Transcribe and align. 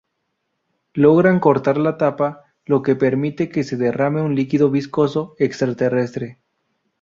Logran 0.95 1.39
cortar 1.39 1.77
la 1.77 1.95
tapa, 1.95 2.43
lo 2.65 2.81
que 2.81 2.95
permite 2.95 3.49
que 3.49 3.63
se 3.63 3.77
derrame 3.77 4.23
un 4.23 4.33
líquido 4.33 4.71
viscoso 4.71 5.35
extraterrestre. 5.37 6.39